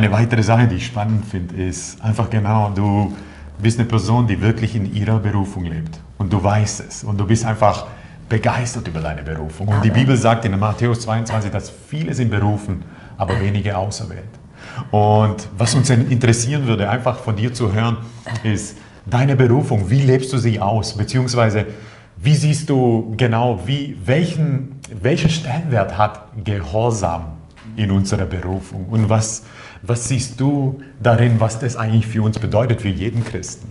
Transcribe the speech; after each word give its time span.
eine 0.00 0.12
weitere 0.12 0.42
Sache, 0.42 0.66
die 0.66 0.76
ich 0.76 0.86
spannend 0.86 1.26
finde, 1.26 1.54
ist 1.62 2.02
einfach 2.02 2.30
genau, 2.30 2.70
du 2.74 3.14
bist 3.58 3.78
eine 3.78 3.86
Person, 3.86 4.26
die 4.26 4.40
wirklich 4.40 4.74
in 4.74 4.94
ihrer 4.94 5.18
Berufung 5.18 5.64
lebt. 5.64 6.00
Und 6.16 6.32
du 6.32 6.42
weißt 6.42 6.80
es. 6.88 7.04
Und 7.04 7.18
du 7.18 7.26
bist 7.26 7.44
einfach 7.44 7.86
begeistert 8.28 8.88
über 8.88 9.00
deine 9.00 9.22
Berufung. 9.22 9.68
Und 9.68 9.84
die 9.84 9.90
Bibel 9.90 10.16
sagt 10.16 10.44
in 10.46 10.58
Matthäus 10.58 11.00
22, 11.00 11.50
dass 11.50 11.70
viele 11.70 12.14
sind 12.14 12.30
berufen, 12.30 12.82
aber 13.18 13.38
wenige 13.40 13.76
auserwählt. 13.76 14.24
Und 14.90 15.48
was 15.58 15.74
uns 15.74 15.90
interessieren 15.90 16.66
würde, 16.66 16.88
einfach 16.88 17.18
von 17.18 17.36
dir 17.36 17.52
zu 17.52 17.72
hören, 17.72 17.98
ist 18.42 18.78
deine 19.04 19.36
Berufung. 19.36 19.90
Wie 19.90 20.00
lebst 20.00 20.32
du 20.32 20.38
sie 20.38 20.60
aus? 20.60 20.96
Beziehungsweise, 20.96 21.66
wie 22.16 22.34
siehst 22.34 22.70
du 22.70 23.12
genau, 23.16 23.60
wie, 23.66 23.98
welchen, 24.04 24.80
welchen 25.02 25.28
Stellenwert 25.28 25.98
hat 25.98 26.22
Gehorsam 26.42 27.39
in 27.76 27.90
unserer 27.90 28.26
Berufung? 28.26 28.86
Und 28.90 29.08
was, 29.08 29.44
was 29.82 30.08
siehst 30.08 30.40
du 30.40 30.82
darin, 31.02 31.40
was 31.40 31.58
das 31.58 31.76
eigentlich 31.76 32.06
für 32.06 32.22
uns 32.22 32.38
bedeutet, 32.38 32.80
für 32.80 32.88
jeden 32.88 33.24
Christen? 33.24 33.70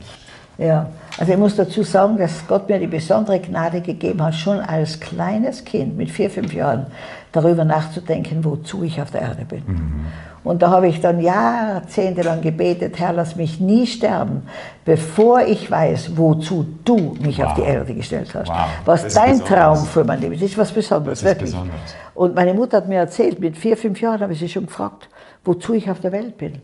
Ja, 0.57 0.89
also 1.17 1.31
ich 1.31 1.38
muss 1.38 1.55
dazu 1.55 1.83
sagen, 1.83 2.17
dass 2.17 2.47
Gott 2.47 2.69
mir 2.69 2.79
die 2.79 2.88
besondere 2.88 3.39
Gnade 3.39 3.81
gegeben 3.81 4.23
hat, 4.23 4.35
schon 4.35 4.59
als 4.59 4.99
kleines 4.99 5.66
Kind 5.66 5.97
mit 5.97 6.09
vier, 6.09 6.29
fünf 6.29 6.53
Jahren 6.53 6.88
darüber 7.31 7.66
nachzudenken, 7.66 8.43
wozu 8.43 8.83
ich 8.83 9.01
auf 9.01 9.11
der 9.11 9.21
Erde 9.21 9.45
bin. 9.45 9.63
Mhm. 9.66 10.05
Und 10.43 10.61
da 10.61 10.69
habe 10.69 10.88
ich 10.88 11.01
dann 11.01 11.19
jahrzehntelang 11.19 12.41
gebetet, 12.41 12.97
Herr, 12.97 13.11
lass 13.13 13.35
mich 13.35 13.59
nie 13.59 13.85
sterben, 13.85 14.43
bevor 14.85 15.41
ich 15.41 15.69
weiß, 15.69 16.17
wozu 16.17 16.66
du 16.85 17.16
mich 17.21 17.39
wow. 17.39 17.47
auf 17.47 17.53
die 17.55 17.61
Erde 17.61 17.94
gestellt 17.94 18.33
hast. 18.33 18.47
Wow. 18.47 18.67
Was 18.85 19.13
dein 19.13 19.39
Traum 19.39 19.85
für 19.85 20.03
mein 20.03 20.21
Leben 20.21 20.33
ist, 20.33 20.41
das 20.41 20.51
ist 20.51 20.57
was 20.57 20.71
Besonderes, 20.71 21.19
das 21.19 21.31
ist 21.31 21.35
wirklich. 21.35 21.51
Besonders. 21.51 21.95
Und 22.16 22.35
meine 22.35 22.53
Mutter 22.53 22.77
hat 22.77 22.88
mir 22.88 22.99
erzählt, 22.99 23.39
mit 23.39 23.57
vier, 23.57 23.75
fünf 23.75 23.99
Jahren 24.01 24.21
habe 24.21 24.33
ich 24.33 24.39
sie 24.39 24.49
schon 24.49 24.66
gefragt, 24.66 25.09
wozu 25.44 25.73
ich 25.73 25.91
auf 25.91 25.99
der 25.99 26.11
Welt 26.11 26.38
bin. 26.38 26.61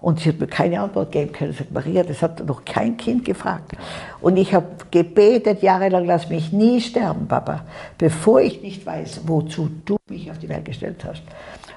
Und 0.00 0.20
sie 0.20 0.28
hat 0.28 0.40
mir 0.40 0.46
keine 0.46 0.80
Antwort 0.80 1.10
geben 1.10 1.32
können. 1.32 1.52
Sie 1.52 1.58
sagt, 1.58 1.72
Maria, 1.72 2.02
das 2.02 2.22
hat 2.22 2.44
noch 2.46 2.64
kein 2.64 2.96
Kind 2.96 3.24
gefragt. 3.24 3.72
Und 4.20 4.36
ich 4.36 4.54
habe 4.54 4.66
gebetet 4.90 5.62
jahrelang, 5.62 6.04
lass 6.04 6.28
mich 6.28 6.52
nie 6.52 6.80
sterben, 6.80 7.26
Papa, 7.26 7.62
bevor 7.98 8.40
ich 8.40 8.62
nicht 8.62 8.84
weiß, 8.84 9.22
wozu 9.26 9.70
du 9.84 9.96
mich 10.08 10.30
auf 10.30 10.38
die 10.38 10.48
Welt 10.48 10.64
gestellt 10.64 11.04
hast. 11.06 11.22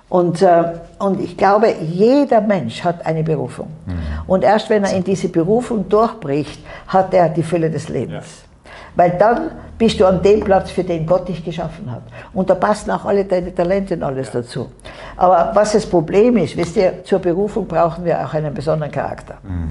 Und, 0.09 0.41
äh, 0.41 0.63
und 0.97 1.21
ich 1.21 1.37
glaube, 1.37 1.73
jeder 1.81 2.41
Mensch 2.41 2.83
hat 2.83 3.05
eine 3.05 3.23
Berufung. 3.23 3.67
Mhm. 3.85 3.99
Und 4.27 4.43
erst 4.43 4.69
wenn 4.69 4.83
er 4.83 4.93
in 4.93 5.03
diese 5.03 5.29
Berufung 5.29 5.87
durchbricht, 5.87 6.59
hat 6.87 7.13
er 7.13 7.29
die 7.29 7.43
Fülle 7.43 7.69
des 7.69 7.89
Lebens. 7.89 8.25
Ja. 8.25 8.71
Weil 8.95 9.11
dann 9.11 9.51
bist 9.79 9.97
du 9.99 10.05
an 10.05 10.21
dem 10.21 10.41
Platz, 10.41 10.69
für 10.69 10.83
den 10.83 11.05
Gott 11.07 11.29
dich 11.29 11.43
geschaffen 11.43 11.89
hat. 11.89 12.01
Und 12.33 12.49
da 12.49 12.55
passen 12.55 12.91
auch 12.91 13.05
alle 13.05 13.23
deine 13.23 13.55
Talente 13.55 13.95
und 13.95 14.03
alles 14.03 14.29
dazu. 14.29 14.69
Aber 15.15 15.51
was 15.53 15.71
das 15.71 15.85
Problem 15.85 16.35
ist, 16.35 16.57
wisst 16.57 16.75
ihr, 16.75 17.03
zur 17.05 17.19
Berufung 17.19 17.65
brauchen 17.65 18.03
wir 18.03 18.23
auch 18.23 18.33
einen 18.33 18.53
besonderen 18.53 18.91
Charakter. 18.91 19.37
Mhm. 19.41 19.69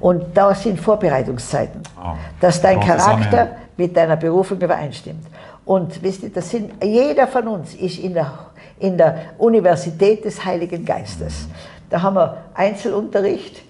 Und 0.00 0.24
da 0.34 0.54
sind 0.54 0.80
Vorbereitungszeiten, 0.80 1.82
oh. 1.98 2.14
dass 2.40 2.62
dein 2.62 2.80
Charakter 2.80 3.48
mit 3.76 3.94
deiner 3.94 4.16
Berufung 4.16 4.58
übereinstimmt. 4.58 5.26
Und 5.66 6.02
wisst 6.02 6.22
ihr, 6.22 6.30
das 6.30 6.48
sind, 6.48 6.82
jeder 6.82 7.26
von 7.26 7.46
uns 7.46 7.74
ist 7.74 7.98
in 7.98 8.14
der, 8.14 8.32
in 8.78 8.96
der 8.96 9.18
Universität 9.36 10.24
des 10.24 10.42
Heiligen 10.42 10.86
Geistes. 10.86 11.46
Mhm. 11.46 11.52
Da 11.90 12.00
haben 12.00 12.16
wir 12.16 12.36
Einzelunterricht. 12.54 13.62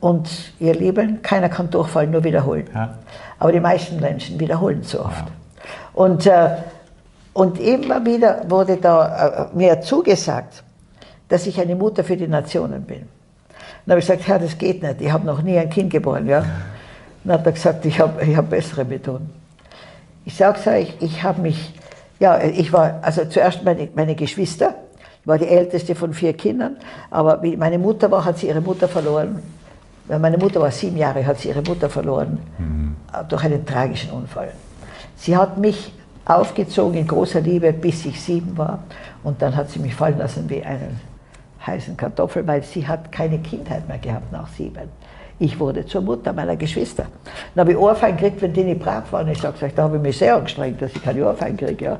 Und 0.00 0.28
ihr 0.58 0.74
Lieben, 0.74 1.20
keiner 1.22 1.48
kann 1.48 1.70
durchfallen, 1.70 2.10
nur 2.10 2.24
wiederholen. 2.24 2.66
Ja. 2.74 2.94
Aber 3.38 3.52
die 3.52 3.60
meisten 3.60 4.00
Menschen 4.00 4.40
wiederholen 4.40 4.82
zu 4.82 5.04
oft. 5.04 5.26
Ja. 5.26 5.32
Und, 5.92 6.26
äh, 6.26 6.56
und 7.34 7.60
immer 7.60 8.04
wieder 8.04 8.42
wurde 8.48 8.76
da 8.76 9.48
äh, 9.52 9.56
mir 9.56 9.80
zugesagt, 9.82 10.62
dass 11.28 11.46
ich 11.46 11.60
eine 11.60 11.74
Mutter 11.74 12.02
für 12.02 12.16
die 12.16 12.28
Nationen 12.28 12.82
bin. 12.82 13.08
Dann 13.84 13.92
habe 13.92 14.00
ich 14.00 14.06
gesagt, 14.06 14.26
Herr, 14.26 14.38
das 14.38 14.58
geht 14.58 14.82
nicht, 14.82 15.00
ich 15.00 15.12
habe 15.12 15.26
noch 15.26 15.42
nie 15.42 15.58
ein 15.58 15.70
Kind 15.70 15.90
geboren. 15.90 16.26
Ja? 16.26 16.44
Dann 17.24 17.38
hat 17.38 17.46
er 17.46 17.52
gesagt, 17.52 17.84
ich 17.84 18.00
habe 18.00 18.24
ich 18.24 18.36
hab 18.36 18.50
bessere 18.50 18.84
Methoden. 18.84 19.30
Ich 20.24 20.36
sage 20.36 20.58
es 20.58 20.66
euch, 20.66 20.94
ich 21.00 21.22
habe 21.22 21.40
mich, 21.42 21.74
ja, 22.18 22.40
ich 22.42 22.72
war, 22.72 23.00
also 23.02 23.24
zuerst 23.24 23.64
meine, 23.64 23.88
meine 23.94 24.14
Geschwister, 24.14 24.74
ich 25.22 25.26
war 25.26 25.38
die 25.38 25.48
älteste 25.48 25.94
von 25.94 26.14
vier 26.14 26.32
Kindern, 26.32 26.76
aber 27.10 27.42
wie 27.42 27.56
meine 27.56 27.78
Mutter 27.78 28.10
war, 28.10 28.24
hat 28.24 28.38
sie 28.38 28.48
ihre 28.48 28.60
Mutter 28.60 28.88
verloren. 28.88 29.42
Meine 30.08 30.38
Mutter 30.38 30.60
war 30.60 30.70
sieben 30.70 30.96
Jahre, 30.96 31.24
hat 31.24 31.38
sie 31.38 31.48
ihre 31.48 31.62
Mutter 31.62 31.88
verloren. 31.88 32.38
Mhm 32.58 32.80
durch 33.28 33.44
einen 33.44 33.64
tragischen 33.66 34.10
Unfall. 34.10 34.52
Sie 35.16 35.36
hat 35.36 35.58
mich 35.58 35.92
aufgezogen 36.24 36.98
in 36.98 37.06
großer 37.06 37.40
Liebe, 37.40 37.72
bis 37.72 38.04
ich 38.06 38.20
sieben 38.20 38.56
war. 38.56 38.80
Und 39.22 39.42
dann 39.42 39.54
hat 39.56 39.70
sie 39.70 39.80
mich 39.80 39.94
fallen 39.94 40.18
lassen 40.18 40.48
wie 40.48 40.62
einen 40.62 41.00
heißen 41.66 41.96
Kartoffel, 41.96 42.46
weil 42.46 42.62
sie 42.62 42.86
hat 42.86 43.12
keine 43.12 43.38
Kindheit 43.38 43.86
mehr 43.86 43.98
gehabt 43.98 44.32
nach 44.32 44.48
sieben. 44.48 44.88
Ich 45.38 45.58
wurde 45.58 45.86
zur 45.86 46.02
Mutter 46.02 46.32
meiner 46.32 46.56
Geschwister. 46.56 47.06
Dann 47.54 47.62
habe 47.62 47.72
ich 47.72 47.78
Ohrfeigen 47.78 48.18
gekriegt, 48.18 48.42
wenn 48.42 48.52
die 48.52 48.64
nicht 48.64 48.80
brav 48.80 49.10
waren. 49.12 49.28
Ich 49.28 49.40
sage, 49.40 49.72
da 49.74 49.82
habe 49.84 49.96
ich 49.96 50.02
mich 50.02 50.18
sehr 50.18 50.36
angestrengt, 50.36 50.80
dass 50.80 50.92
ich 50.94 51.02
keine 51.02 51.26
Ohrfeigen 51.26 51.56
kriege. 51.56 51.84
Ja. 51.84 51.98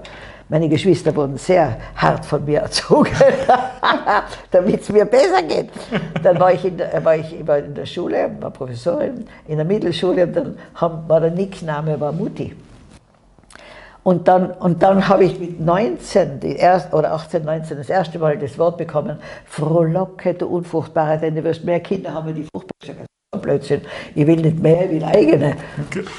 Meine 0.50 0.68
Geschwister 0.68 1.14
wurden 1.14 1.36
sehr 1.36 1.76
hart 1.94 2.26
von 2.26 2.44
mir 2.44 2.58
erzogen, 2.58 3.12
damit 4.50 4.80
es 4.80 4.88
mir 4.90 5.04
besser 5.04 5.44
geht. 5.44 5.70
Dann 6.24 6.40
war 6.40 6.52
ich, 6.52 6.64
in 6.64 6.76
der, 6.76 7.04
war 7.04 7.14
ich 7.14 7.46
war 7.46 7.58
in 7.58 7.72
der 7.72 7.86
Schule, 7.86 8.32
war 8.40 8.50
Professorin 8.50 9.26
in 9.46 9.56
der 9.58 9.64
Mittelschule 9.64 10.24
und 10.24 10.34
dann 10.34 10.58
war 11.06 11.20
der 11.20 11.30
Nickname 11.30 12.00
war 12.00 12.10
Mutti. 12.10 12.56
Und 14.02 14.26
dann, 14.26 14.50
und 14.50 14.82
dann 14.82 15.06
habe 15.06 15.24
ich 15.24 15.38
mit 15.38 15.60
19, 15.60 16.40
die 16.40 16.56
erst, 16.56 16.92
oder 16.94 17.12
18, 17.12 17.44
19, 17.44 17.76
das 17.76 17.88
erste 17.88 18.18
Mal 18.18 18.36
das 18.36 18.58
Wort 18.58 18.76
bekommen, 18.76 19.20
Frohlocke, 19.44 20.34
du 20.34 20.48
Unfruchtbare, 20.48 21.18
denn 21.18 21.36
du 21.36 21.44
wirst 21.44 21.64
mehr 21.64 21.78
Kinder 21.78 22.12
haben, 22.12 22.34
die 22.34 22.42
fruchtbar 22.42 23.06
Blödsinn. 23.50 23.80
Ich 24.14 24.26
will 24.26 24.36
nicht 24.36 24.58
mehr, 24.60 24.84
ich 24.84 24.90
will 24.90 25.04
eigene. 25.04 25.56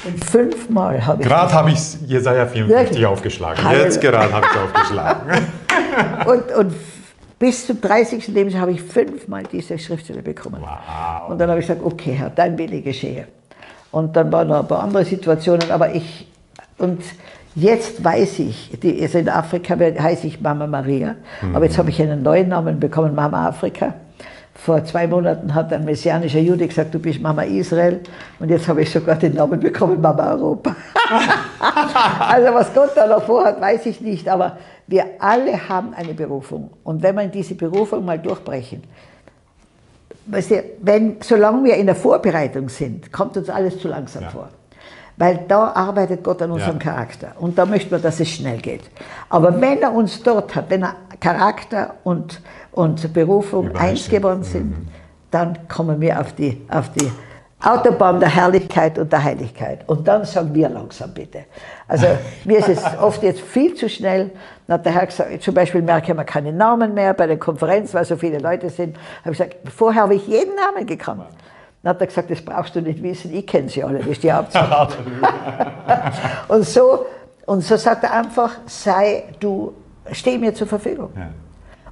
Und 0.04 0.24
fünfmal 0.24 1.04
habe 1.06 1.22
ich. 1.22 1.28
Gerade 1.28 1.52
habe 1.52 1.70
ich 1.70 2.00
Jesaja 2.06 2.46
54 2.46 3.06
aufgeschlagen. 3.06 3.64
Halleluja. 3.64 3.84
Jetzt 3.84 4.00
gerade 4.00 4.32
habe 4.32 4.46
ich 4.46 4.52
es 4.52 4.62
aufgeschlagen. 4.62 5.30
und, 6.26 6.56
und 6.56 6.74
bis 7.38 7.66
zum 7.66 7.80
30. 7.80 8.28
Lebensjahr 8.28 8.62
habe 8.62 8.72
ich 8.72 8.82
fünfmal 8.82 9.42
diese 9.50 9.78
Schriftstelle 9.78 10.22
bekommen. 10.22 10.60
Wow. 10.60 11.30
Und 11.30 11.38
dann 11.38 11.50
habe 11.50 11.60
ich 11.60 11.66
gesagt, 11.66 11.84
okay, 11.84 12.12
Herr, 12.12 12.30
dein 12.30 12.56
Wille 12.56 12.80
geschehe. 12.82 13.26
Und 13.90 14.16
dann 14.16 14.30
waren 14.32 14.48
noch 14.48 14.60
ein 14.60 14.68
paar 14.68 14.82
andere 14.82 15.04
Situationen, 15.04 15.70
aber 15.70 15.94
ich, 15.94 16.26
und 16.78 17.02
jetzt 17.54 18.02
weiß 18.02 18.38
ich, 18.38 18.70
die, 18.80 19.02
also 19.02 19.18
in 19.18 19.28
Afrika 19.28 19.76
heiße 19.76 20.26
ich 20.26 20.40
Mama 20.40 20.66
Maria, 20.66 21.16
mhm. 21.42 21.56
aber 21.56 21.66
jetzt 21.66 21.76
habe 21.76 21.90
ich 21.90 22.00
einen 22.00 22.22
neuen 22.22 22.48
Namen 22.48 22.80
bekommen, 22.80 23.14
Mama 23.14 23.48
Afrika. 23.48 23.94
Vor 24.54 24.84
zwei 24.84 25.06
Monaten 25.06 25.54
hat 25.54 25.72
ein 25.72 25.84
messianischer 25.84 26.38
Jude 26.38 26.68
gesagt, 26.68 26.94
du 26.94 26.98
bist 26.98 27.20
Mama 27.20 27.42
Israel. 27.42 28.00
Und 28.38 28.50
jetzt 28.50 28.68
habe 28.68 28.82
ich 28.82 28.90
sogar 28.90 29.16
den 29.16 29.34
Namen 29.34 29.58
bekommen, 29.58 30.00
Mama 30.00 30.32
Europa. 30.32 30.76
also 32.20 32.54
was 32.54 32.72
Gott 32.74 32.90
da 32.94 33.06
noch 33.06 33.24
vorhat, 33.24 33.60
weiß 33.60 33.86
ich 33.86 34.00
nicht. 34.00 34.28
Aber 34.28 34.58
wir 34.86 35.06
alle 35.18 35.68
haben 35.68 35.94
eine 35.94 36.12
Berufung. 36.12 36.70
Und 36.84 37.02
wenn 37.02 37.16
wir 37.16 37.26
diese 37.28 37.54
Berufung 37.54 38.04
mal 38.04 38.18
durchbrechen, 38.18 38.82
weißt 40.26 40.50
du, 40.50 40.64
wenn, 40.82 41.16
solange 41.20 41.64
wir 41.64 41.76
in 41.76 41.86
der 41.86 41.96
Vorbereitung 41.96 42.68
sind, 42.68 43.10
kommt 43.10 43.36
uns 43.36 43.48
alles 43.48 43.78
zu 43.78 43.88
langsam 43.88 44.24
ja. 44.24 44.30
vor. 44.30 44.48
Weil 45.16 45.44
da 45.48 45.68
arbeitet 45.68 46.22
Gott 46.22 46.42
an 46.42 46.50
unserem 46.50 46.78
ja. 46.78 46.84
Charakter. 46.84 47.32
Und 47.38 47.58
da 47.58 47.66
möchten 47.66 47.90
wir, 47.90 47.98
dass 47.98 48.20
es 48.20 48.28
schnell 48.28 48.58
geht. 48.58 48.82
Aber 49.28 49.60
wenn 49.60 49.80
er 49.80 49.92
uns 49.92 50.22
dort 50.22 50.54
hat, 50.54 50.70
wenn 50.70 50.82
er 50.82 50.96
Charakter 51.22 51.94
und 52.04 52.40
und 52.72 53.12
Berufung 53.12 53.76
eins 53.76 54.08
geworden 54.08 54.42
sind, 54.42 54.70
mhm. 54.70 54.88
dann 55.30 55.68
kommen 55.68 56.00
wir 56.00 56.20
auf 56.20 56.32
die, 56.32 56.66
auf 56.68 56.90
die 56.90 57.10
Autobahn 57.62 58.18
der 58.18 58.30
Herrlichkeit 58.30 58.98
und 58.98 59.12
der 59.12 59.22
Heiligkeit. 59.22 59.88
Und 59.88 60.08
dann 60.08 60.24
sagen 60.24 60.52
wir 60.52 60.68
langsam 60.68 61.14
bitte. 61.14 61.44
Also 61.86 62.06
mir 62.44 62.58
ist 62.58 62.68
es 62.68 62.82
oft 62.98 63.22
jetzt 63.22 63.40
viel 63.40 63.74
zu 63.74 63.88
schnell. 63.88 64.30
Dann 64.66 64.78
hat 64.78 64.86
der 64.86 64.94
Herr 64.94 65.06
gesagt, 65.06 65.42
zum 65.42 65.54
Beispiel 65.54 65.82
merke 65.82 66.12
man 66.14 66.26
keine 66.26 66.52
Namen 66.52 66.94
mehr 66.94 67.14
bei 67.14 67.26
den 67.26 67.38
Konferenzen, 67.38 67.94
weil 67.94 68.04
so 68.04 68.16
viele 68.16 68.38
Leute 68.38 68.68
sind. 68.68 68.96
Habe 69.20 69.32
ich 69.32 69.38
gesagt, 69.38 69.56
vorher 69.72 70.02
habe 70.02 70.14
ich 70.14 70.26
jeden 70.26 70.56
Namen 70.56 70.86
gekannt. 70.86 71.22
Dann 71.82 71.90
hat 71.90 72.00
er 72.00 72.06
gesagt, 72.06 72.30
das 72.30 72.40
brauchst 72.40 72.74
du 72.74 72.80
nicht 72.80 73.02
wissen, 73.02 73.32
ich 73.34 73.46
kenne 73.46 73.68
sie 73.68 73.82
alle, 73.82 73.98
das 73.98 74.06
ist 74.06 74.22
die 74.22 74.32
Hauptsache. 74.32 74.96
und, 76.48 76.64
so, 76.64 77.06
und 77.44 77.62
so 77.62 77.76
sagt 77.76 78.04
er 78.04 78.12
einfach, 78.12 78.52
sei 78.66 79.24
du, 79.40 79.74
steh 80.10 80.38
mir 80.38 80.54
zur 80.54 80.66
Verfügung. 80.66 81.10
Ja. 81.16 81.30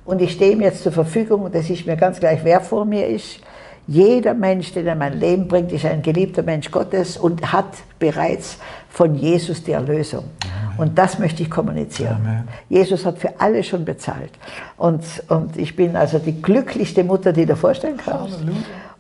Und 0.04 0.20
ich 0.20 0.32
stehe 0.32 0.52
ihm 0.52 0.60
jetzt 0.60 0.82
zur 0.82 0.92
Verfügung 0.92 1.42
und 1.42 1.54
es 1.54 1.70
ist 1.70 1.86
mir 1.86 1.96
ganz 1.96 2.18
gleich, 2.18 2.40
wer 2.42 2.60
vor 2.60 2.84
mir 2.84 3.06
ist. 3.06 3.40
Jeder 3.86 4.34
Mensch, 4.34 4.72
den 4.72 4.86
er 4.86 4.92
in 4.92 4.98
mein 4.98 5.18
Leben 5.18 5.48
bringt, 5.48 5.72
ist 5.72 5.84
ein 5.84 6.02
geliebter 6.02 6.42
Mensch 6.42 6.70
Gottes 6.70 7.16
und 7.16 7.52
hat 7.52 7.66
bereits 7.98 8.58
von 8.88 9.14
Jesus 9.14 9.62
die 9.64 9.72
Erlösung. 9.72 10.24
Amen. 10.44 10.78
Und 10.78 10.98
das 10.98 11.18
möchte 11.18 11.42
ich 11.42 11.50
kommunizieren. 11.50 12.16
Amen. 12.16 12.48
Jesus 12.68 13.04
hat 13.04 13.18
für 13.18 13.40
alle 13.40 13.62
schon 13.62 13.84
bezahlt. 13.84 14.32
Und, 14.76 15.02
und 15.28 15.56
ich 15.56 15.76
bin 15.76 15.96
also 15.96 16.18
die 16.18 16.40
glücklichste 16.40 17.04
Mutter, 17.04 17.32
die 17.32 17.42
du 17.42 17.48
dir 17.48 17.56
vorstellen 17.56 17.96
kannst. 17.96 18.38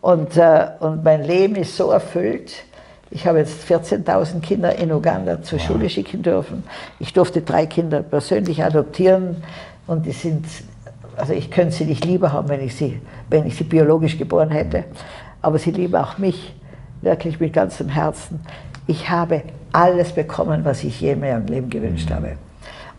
Und, 0.00 0.36
äh, 0.36 0.68
und 0.80 1.04
mein 1.04 1.24
Leben 1.24 1.56
ist 1.56 1.76
so 1.76 1.90
erfüllt. 1.90 2.64
Ich 3.10 3.26
habe 3.26 3.38
jetzt 3.38 3.68
14.000 3.68 4.40
Kinder 4.40 4.76
in 4.76 4.92
Uganda 4.92 5.42
zur 5.42 5.58
wow. 5.58 5.66
Schule 5.66 5.90
schicken 5.90 6.22
dürfen. 6.22 6.62
Ich 6.98 7.12
durfte 7.12 7.42
drei 7.42 7.66
Kinder 7.66 8.02
persönlich 8.02 8.62
adoptieren 8.62 9.42
und 9.86 10.06
die 10.06 10.12
sind 10.12 10.44
also 11.20 11.32
ich 11.32 11.50
könnte 11.50 11.74
sie 11.74 11.84
nicht 11.84 12.04
lieber 12.04 12.32
haben, 12.32 12.48
wenn 12.48 12.64
ich 12.64 12.74
sie, 12.74 13.00
wenn 13.28 13.46
ich 13.46 13.56
sie 13.56 13.64
biologisch 13.64 14.18
geboren 14.18 14.50
hätte, 14.50 14.84
aber 15.42 15.58
sie 15.58 15.70
lieben 15.70 15.96
auch 15.96 16.18
mich, 16.18 16.54
wirklich 17.02 17.38
mit 17.40 17.52
ganzem 17.52 17.88
Herzen. 17.88 18.40
Ich 18.86 19.10
habe 19.10 19.42
alles 19.72 20.12
bekommen, 20.12 20.64
was 20.64 20.82
ich 20.82 21.00
je 21.00 21.12
in 21.12 21.20
meinem 21.20 21.46
Leben 21.46 21.70
gewünscht 21.70 22.10
habe. 22.10 22.36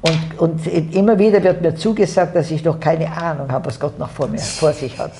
Und, 0.02 0.40
und 0.40 0.68
immer 0.96 1.20
wieder 1.20 1.44
wird 1.44 1.62
mir 1.62 1.76
zugesagt, 1.76 2.36
dass 2.36 2.50
ich 2.50 2.64
noch 2.64 2.80
keine 2.80 3.12
Ahnung 3.12 3.52
habe, 3.52 3.68
was 3.68 3.80
Gott 3.80 4.00
noch 4.00 4.10
vor, 4.10 4.28
mir, 4.28 4.40
vor 4.40 4.74
sich 4.74 4.98
hat. 4.98 5.12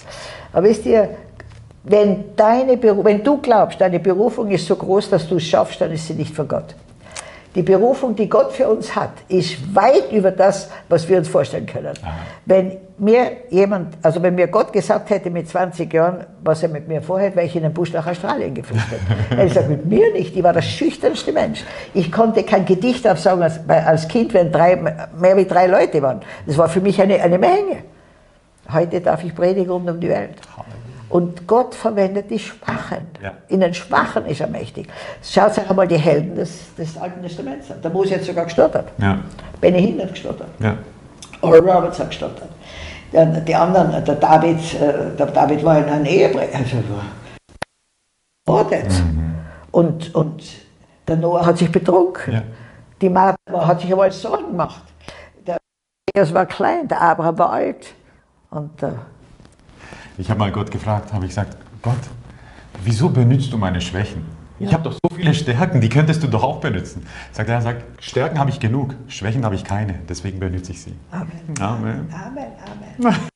Aber 0.54 0.68
wisst 0.68 0.86
ihr, 0.86 1.10
wenn, 1.84 2.36
deine 2.36 2.82
wenn 2.82 3.24
du 3.24 3.38
glaubst, 3.38 3.82
deine 3.82 4.00
Berufung 4.00 4.50
ist 4.52 4.68
so 4.68 4.76
groß, 4.76 5.10
dass 5.10 5.28
du 5.28 5.38
es 5.38 5.44
schaffst, 5.44 5.82
dann 5.82 5.92
ist 5.92 6.08
sie 6.08 6.14
nicht 6.14 6.36
von 6.36 6.48
Gott. 6.48 6.76
Die 7.54 7.64
Berufung, 7.64 8.16
die 8.16 8.30
Gott 8.30 8.54
für 8.54 8.70
uns 8.70 8.96
hat, 8.96 9.12
ist 9.28 9.76
weit 9.76 10.10
über 10.14 10.32
das, 10.32 10.70
was 10.88 11.10
wir 11.10 11.18
uns 11.18 11.28
vorstellen 11.28 11.66
können. 11.66 11.94
Aha. 12.02 12.14
Wenn 12.46 12.78
mir 12.98 13.32
jemand, 13.50 13.98
also 14.02 14.24
wenn 14.24 14.36
mir 14.36 14.48
Gott 14.48 14.72
gesagt 14.72 15.10
hätte 15.10 15.30
mit 15.30 15.50
20 15.50 15.92
Jahren, 15.92 16.26
was 16.46 16.64
er 16.64 16.70
mit 16.70 16.88
mir 16.88 17.02
vorhat, 17.02 17.36
wäre 17.36 17.46
ich 17.46 17.56
in 17.56 17.64
den 17.64 17.74
Busch 17.74 17.92
nach 17.92 18.08
Australien 18.08 18.54
geflüchtet. 18.54 19.00
er 19.38 19.50
sagt, 19.50 19.68
mit 19.68 19.86
mir 19.86 20.14
nicht, 20.14 20.34
ich 20.38 20.44
war 20.44 20.54
der 20.54 20.62
schüchternste 20.62 21.34
Mensch. 21.34 21.66
Ich 21.94 22.10
konnte 22.10 22.44
kein 22.44 22.66
Gedicht 22.66 23.06
aufsagen 23.06 23.44
als, 23.44 23.60
als 23.68 24.08
Kind, 24.08 24.34
wenn 24.34 24.50
drei, 24.50 24.78
mehr 24.78 25.36
wie 25.36 25.46
drei 25.46 25.68
Leute 25.68 26.02
waren. 26.02 26.22
Das 26.46 26.58
war 26.58 26.70
für 26.70 26.80
mich 26.80 27.02
eine, 27.02 27.22
eine 27.22 27.38
Menge. 27.38 27.80
Heute 28.72 29.02
darf 29.02 29.26
ich 29.26 29.36
predigen 29.36 29.72
rund 29.72 29.90
um 29.90 30.00
die 30.00 30.08
Welt. 30.08 30.36
Und 31.12 31.46
Gott 31.46 31.76
verwendet 31.76 32.32
die 32.32 32.40
Schwachen. 32.40 33.06
Ja. 33.22 33.34
In 33.50 33.60
den 33.60 33.74
Schwachen 33.74 34.26
ist 34.26 34.40
er 34.40 34.48
mächtig. 34.48 34.88
Schaut 35.22 35.58
euch 35.58 35.70
einmal 35.70 35.86
die 35.86 35.98
Helden 35.98 36.36
des, 36.36 36.74
des 36.76 36.98
Alten 36.98 37.22
Testaments 37.22 37.70
an. 37.70 37.80
Da 37.82 37.90
Mose 37.90 38.16
hat 38.16 38.24
sogar 38.24 38.46
gestottert. 38.46 38.88
Ja. 38.98 39.20
Benny 39.60 39.82
Hinn 39.82 40.02
hat 40.02 40.12
gestottert. 40.12 40.48
Ja. 40.60 40.78
Oral 41.42 41.60
Roberts 41.60 42.00
hat 42.00 42.10
gestottert. 42.12 42.50
Dann 43.12 43.44
die 43.44 43.54
anderen, 43.54 44.06
der 44.06 44.16
David, 44.16 44.60
äh, 44.76 45.16
der 45.18 45.26
David 45.26 45.66
war 45.66 45.80
in 45.80 45.84
einem 45.84 46.06
Ehebrecher. 46.06 46.60
Also 46.60 46.78
mordet. 48.48 48.90
Mhm. 48.90 49.36
Und, 49.72 50.16
und 50.16 50.44
der 51.10 51.18
Noah 51.18 51.46
hat 51.46 51.58
sich 51.58 51.72
betrunken. 51.72 52.34
Ja. 52.34 52.42
Die 53.02 53.10
Martha 53.10 53.68
hat 53.68 53.82
sich 53.82 53.92
einmal 53.92 54.14
Sorgen 54.14 54.48
gemacht. 54.48 54.84
Der 55.46 55.58
Jesus 56.16 56.34
war 56.34 56.46
klein, 56.46 56.88
der 56.88 57.02
Abraham 57.02 57.38
war 57.38 57.50
alt. 57.52 57.94
Und 58.50 58.82
äh, 58.82 58.92
ich 60.22 60.30
habe 60.30 60.40
mal 60.40 60.52
Gott 60.52 60.70
gefragt, 60.70 61.12
habe 61.12 61.26
ich 61.26 61.32
gesagt, 61.32 61.58
Gott, 61.82 61.98
wieso 62.84 63.10
benutzt 63.10 63.52
du 63.52 63.58
meine 63.58 63.82
Schwächen? 63.82 64.24
Ja. 64.60 64.68
Ich 64.68 64.74
habe 64.74 64.84
doch 64.84 64.94
so 64.94 65.16
viele 65.16 65.34
Stärken, 65.34 65.82
die 65.82 65.90
könntest 65.90 66.22
du 66.22 66.28
doch 66.28 66.44
auch 66.44 66.60
benutzen. 66.60 67.04
Sagt 67.32 67.50
er, 67.50 67.60
sagt, 67.62 67.84
Stärken 68.04 68.38
habe 68.38 68.52
ich 68.52 68.60
genug, 68.60 68.94
Schwächen 69.08 69.44
habe 69.44 69.56
ich 69.56 69.64
keine, 69.64 69.96
deswegen 70.08 70.40
benutze 70.40 70.74
ich 70.74 70.84
sie. 70.84 70.94
Amen. 71.10 71.30
Amen. 71.60 72.14
Amen. 72.14 72.48
Amen. 73.00 73.16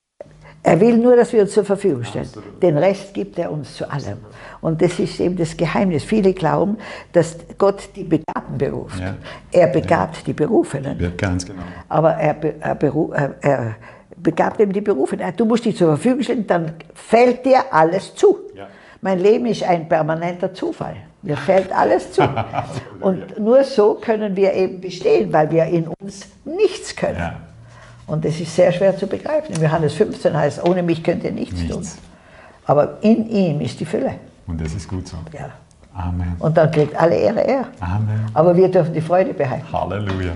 Er 0.68 0.82
will 0.82 0.98
nur, 0.98 1.16
dass 1.16 1.32
wir 1.32 1.44
uns 1.44 1.54
zur 1.54 1.64
Verfügung 1.64 2.04
stellen. 2.04 2.26
Absolut. 2.26 2.64
Den 2.64 2.76
Rest 2.80 3.14
gibt 3.14 3.38
er 3.38 3.52
uns 3.52 3.76
zu 3.76 3.88
allem. 3.88 4.18
Und 4.62 4.82
das 4.82 4.98
ist 4.98 5.20
eben 5.20 5.38
das 5.38 5.56
Geheimnis. 5.56 6.04
Viele 6.04 6.34
glauben, 6.34 6.78
dass 7.14 7.38
Gott 7.60 7.90
die 7.96 8.04
Begabten 8.04 8.58
beruft. 8.58 9.00
Ja. 9.00 9.14
Er 9.52 9.68
begabt 9.68 10.18
ja. 10.18 10.24
die 10.26 10.34
Berufenen. 10.34 11.00
Ja, 11.00 11.12
ganz 11.16 11.46
genau. 11.46 11.62
Aber 11.88 12.16
er, 12.16 12.44
er, 12.62 12.82
er, 12.82 13.36
er 13.42 13.76
begabt 14.26 14.60
eben 14.60 14.74
die 14.74 14.82
Berufe. 14.82 15.16
Du 15.38 15.46
musst 15.46 15.64
dich 15.64 15.78
zur 15.78 15.88
Verfügung 15.88 16.24
stellen, 16.24 16.46
dann 16.46 16.74
fällt 16.94 17.46
dir 17.46 17.72
alles 17.72 18.14
zu. 18.16 18.40
Ja. 18.54 18.68
Mein 19.02 19.20
Leben 19.20 19.46
ist 19.46 19.64
ein 19.64 19.88
permanenter 19.88 20.54
Zufall. 20.54 20.98
Mir 21.22 21.38
fällt 21.38 21.72
alles 21.72 22.12
zu. 22.12 22.22
Und 23.00 23.40
nur 23.40 23.64
so 23.64 23.94
können 23.96 24.36
wir 24.36 24.54
eben 24.54 24.82
bestehen, 24.82 25.32
weil 25.32 25.50
wir 25.52 25.66
in 25.66 25.88
uns 25.88 26.28
nichts 26.44 26.94
können. 26.96 27.20
Ja. 27.20 27.36
Und 28.08 28.26
das 28.26 28.40
ist 28.40 28.54
sehr 28.54 28.72
schwer 28.72 28.98
zu 28.98 29.08
begreifen. 29.08 29.56
In 29.56 29.62
Johannes 29.62 29.94
15 29.94 30.36
heißt, 30.36 30.64
ohne 30.68 30.84
mich 30.84 31.04
könnt 31.04 31.24
ihr 31.24 31.32
nichts, 31.32 31.60
nichts, 31.60 31.96
tun. 31.96 32.04
Aber 32.66 32.98
in 33.02 33.30
ihm 33.30 33.62
ist 33.62 33.80
die 33.80 33.86
Fülle. 33.86 34.16
Und 34.48 34.60
das 34.60 34.74
ist 34.74 34.88
gut 34.88 35.08
so. 35.08 35.18
Ja. 35.32 35.52
Amen. 35.96 36.36
Und 36.40 36.58
dann 36.58 36.70
kriegt 36.72 36.96
alle 36.96 37.16
Ehre 37.16 37.42
er. 37.42 37.66
Amen. 37.80 38.26
Aber 38.34 38.56
wir 38.56 38.70
dürfen 38.70 38.94
die 38.94 39.02
Freude 39.02 39.34
behalten. 39.34 39.66
Halleluja. 39.72 40.34